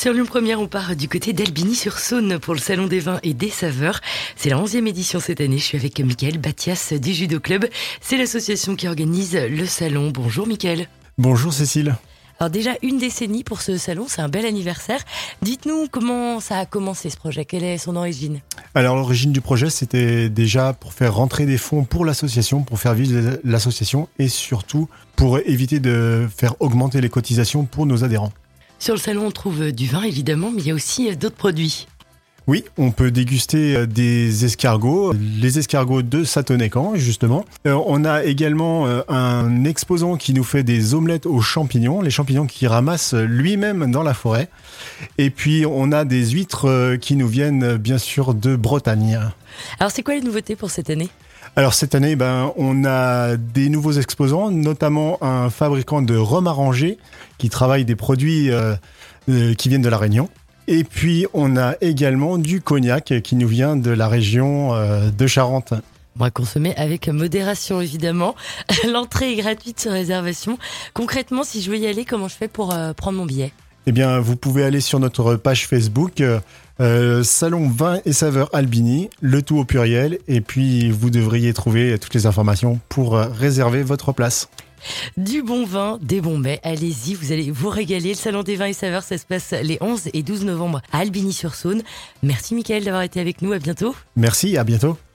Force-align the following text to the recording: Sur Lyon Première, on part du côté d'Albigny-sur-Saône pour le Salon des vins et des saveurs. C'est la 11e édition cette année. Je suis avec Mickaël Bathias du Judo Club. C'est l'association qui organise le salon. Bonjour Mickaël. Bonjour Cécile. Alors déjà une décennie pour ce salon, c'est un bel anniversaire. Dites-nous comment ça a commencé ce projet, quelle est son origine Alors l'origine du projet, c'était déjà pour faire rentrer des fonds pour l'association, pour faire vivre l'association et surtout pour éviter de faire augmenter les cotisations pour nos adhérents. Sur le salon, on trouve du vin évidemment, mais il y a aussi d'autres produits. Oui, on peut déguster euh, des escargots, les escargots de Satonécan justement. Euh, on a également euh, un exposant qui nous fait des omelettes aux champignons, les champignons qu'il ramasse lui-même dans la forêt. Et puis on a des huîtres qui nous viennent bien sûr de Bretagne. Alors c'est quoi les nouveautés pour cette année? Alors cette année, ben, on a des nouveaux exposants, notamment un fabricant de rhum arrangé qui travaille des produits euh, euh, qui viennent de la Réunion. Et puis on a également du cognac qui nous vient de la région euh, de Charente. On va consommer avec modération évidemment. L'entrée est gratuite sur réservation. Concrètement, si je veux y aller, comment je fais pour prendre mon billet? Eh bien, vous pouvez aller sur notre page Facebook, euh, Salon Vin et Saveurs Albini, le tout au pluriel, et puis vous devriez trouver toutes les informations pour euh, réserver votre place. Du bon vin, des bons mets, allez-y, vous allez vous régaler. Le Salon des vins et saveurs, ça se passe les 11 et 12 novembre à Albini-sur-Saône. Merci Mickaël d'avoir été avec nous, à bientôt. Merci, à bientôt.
Sur 0.00 0.14
Lyon 0.14 0.24
Première, 0.24 0.62
on 0.62 0.66
part 0.66 0.96
du 0.96 1.10
côté 1.10 1.34
d'Albigny-sur-Saône 1.34 2.38
pour 2.38 2.54
le 2.54 2.58
Salon 2.58 2.86
des 2.86 3.00
vins 3.00 3.20
et 3.22 3.34
des 3.34 3.50
saveurs. 3.50 4.00
C'est 4.34 4.48
la 4.48 4.56
11e 4.56 4.86
édition 4.86 5.20
cette 5.20 5.42
année. 5.42 5.58
Je 5.58 5.64
suis 5.64 5.76
avec 5.76 6.00
Mickaël 6.00 6.38
Bathias 6.38 6.94
du 6.94 7.12
Judo 7.12 7.38
Club. 7.38 7.66
C'est 8.00 8.16
l'association 8.16 8.76
qui 8.76 8.88
organise 8.88 9.36
le 9.36 9.66
salon. 9.66 10.10
Bonjour 10.10 10.46
Mickaël. 10.46 10.88
Bonjour 11.18 11.52
Cécile. 11.52 11.96
Alors 12.38 12.48
déjà 12.48 12.70
une 12.82 12.96
décennie 12.96 13.44
pour 13.44 13.60
ce 13.60 13.76
salon, 13.76 14.06
c'est 14.08 14.22
un 14.22 14.30
bel 14.30 14.46
anniversaire. 14.46 15.00
Dites-nous 15.42 15.88
comment 15.90 16.40
ça 16.40 16.60
a 16.60 16.64
commencé 16.64 17.10
ce 17.10 17.18
projet, 17.18 17.44
quelle 17.44 17.64
est 17.64 17.76
son 17.76 17.94
origine 17.94 18.40
Alors 18.74 18.96
l'origine 18.96 19.32
du 19.32 19.42
projet, 19.42 19.68
c'était 19.68 20.30
déjà 20.30 20.72
pour 20.72 20.94
faire 20.94 21.14
rentrer 21.14 21.44
des 21.44 21.58
fonds 21.58 21.84
pour 21.84 22.06
l'association, 22.06 22.62
pour 22.62 22.78
faire 22.78 22.94
vivre 22.94 23.38
l'association 23.44 24.08
et 24.18 24.28
surtout 24.28 24.88
pour 25.14 25.40
éviter 25.40 25.78
de 25.78 26.26
faire 26.34 26.54
augmenter 26.60 27.02
les 27.02 27.10
cotisations 27.10 27.66
pour 27.66 27.84
nos 27.84 28.02
adhérents. 28.02 28.32
Sur 28.80 28.94
le 28.94 29.00
salon, 29.00 29.26
on 29.26 29.30
trouve 29.30 29.72
du 29.72 29.86
vin 29.86 30.02
évidemment, 30.02 30.50
mais 30.50 30.62
il 30.62 30.68
y 30.68 30.70
a 30.70 30.74
aussi 30.74 31.14
d'autres 31.14 31.36
produits. 31.36 31.86
Oui, 32.46 32.64
on 32.78 32.90
peut 32.90 33.10
déguster 33.10 33.76
euh, 33.76 33.86
des 33.86 34.44
escargots, 34.44 35.12
les 35.12 35.58
escargots 35.58 36.02
de 36.02 36.24
Satonécan 36.24 36.94
justement. 36.96 37.44
Euh, 37.66 37.78
on 37.86 38.04
a 38.04 38.24
également 38.24 38.86
euh, 38.86 39.02
un 39.08 39.64
exposant 39.64 40.16
qui 40.16 40.34
nous 40.34 40.44
fait 40.44 40.62
des 40.62 40.94
omelettes 40.94 41.26
aux 41.26 41.40
champignons, 41.40 42.00
les 42.00 42.10
champignons 42.10 42.46
qu'il 42.46 42.68
ramasse 42.68 43.14
lui-même 43.14 43.90
dans 43.90 44.02
la 44.02 44.14
forêt. 44.14 44.48
Et 45.18 45.30
puis 45.30 45.64
on 45.66 45.92
a 45.92 46.04
des 46.04 46.30
huîtres 46.30 46.96
qui 46.96 47.16
nous 47.16 47.28
viennent 47.28 47.76
bien 47.76 47.98
sûr 47.98 48.34
de 48.34 48.56
Bretagne. 48.56 49.20
Alors 49.78 49.90
c'est 49.90 50.02
quoi 50.02 50.14
les 50.14 50.22
nouveautés 50.22 50.56
pour 50.56 50.70
cette 50.70 50.90
année? 50.90 51.10
Alors 51.56 51.74
cette 51.74 51.94
année, 51.94 52.16
ben, 52.16 52.52
on 52.56 52.84
a 52.84 53.36
des 53.36 53.68
nouveaux 53.68 53.92
exposants, 53.92 54.50
notamment 54.50 55.18
un 55.22 55.50
fabricant 55.50 56.00
de 56.00 56.16
rhum 56.16 56.46
arrangé 56.46 56.98
qui 57.38 57.48
travaille 57.48 57.84
des 57.84 57.96
produits 57.96 58.50
euh, 58.50 58.74
euh, 59.28 59.54
qui 59.54 59.68
viennent 59.68 59.82
de 59.82 59.88
la 59.88 59.98
Réunion. 59.98 60.28
Et 60.72 60.84
puis 60.84 61.26
on 61.34 61.56
a 61.56 61.74
également 61.80 62.38
du 62.38 62.60
cognac 62.60 63.12
qui 63.24 63.34
nous 63.34 63.48
vient 63.48 63.74
de 63.74 63.90
la 63.90 64.06
région 64.06 64.72
euh, 64.72 65.10
de 65.10 65.26
Charente. 65.26 65.74
On 66.16 66.22
va 66.22 66.30
consommer 66.30 66.76
avec 66.76 67.08
modération 67.08 67.80
évidemment. 67.80 68.36
L'entrée 68.88 69.32
est 69.32 69.36
gratuite 69.36 69.80
sur 69.80 69.90
réservation. 69.90 70.58
Concrètement, 70.94 71.42
si 71.42 71.60
je 71.60 71.72
veux 71.72 71.76
y 71.76 71.88
aller, 71.88 72.04
comment 72.04 72.28
je 72.28 72.36
fais 72.36 72.46
pour 72.46 72.72
prendre 72.96 73.18
mon 73.18 73.26
billet? 73.26 73.52
Eh 73.86 73.92
bien, 73.92 74.20
vous 74.20 74.36
pouvez 74.36 74.62
aller 74.62 74.80
sur 74.80 75.00
notre 75.00 75.34
page 75.34 75.66
Facebook, 75.66 76.22
euh, 76.80 77.22
Salon 77.22 77.68
Vin 77.68 77.98
et 78.04 78.12
Saveurs 78.12 78.48
Albini, 78.54 79.10
le 79.20 79.42
tout 79.42 79.58
au 79.58 79.64
pluriel, 79.64 80.18
et 80.28 80.40
puis 80.40 80.90
vous 80.90 81.10
devriez 81.10 81.52
trouver 81.52 81.98
toutes 81.98 82.14
les 82.14 82.26
informations 82.26 82.78
pour 82.88 83.16
euh, 83.16 83.26
réserver 83.26 83.82
votre 83.82 84.12
place. 84.12 84.48
Du 85.16 85.42
bon 85.42 85.64
vin, 85.64 85.98
des 86.02 86.20
bons 86.20 86.38
mets, 86.38 86.60
allez-y, 86.62 87.14
vous 87.14 87.32
allez 87.32 87.50
vous 87.50 87.68
régaler. 87.68 88.10
Le 88.10 88.14
Salon 88.14 88.42
des 88.42 88.56
vins 88.56 88.66
et 88.66 88.72
saveurs, 88.72 89.02
ça 89.02 89.18
se 89.18 89.26
passe 89.26 89.52
les 89.62 89.78
11 89.80 90.10
et 90.12 90.22
12 90.22 90.44
novembre 90.44 90.80
à 90.92 90.98
Albini-sur-Saône. 90.98 91.82
Merci 92.22 92.54
Mickaël 92.54 92.84
d'avoir 92.84 93.02
été 93.02 93.20
avec 93.20 93.42
nous, 93.42 93.52
à 93.52 93.58
bientôt. 93.58 93.94
Merci, 94.16 94.56
à 94.56 94.64
bientôt. 94.64 94.96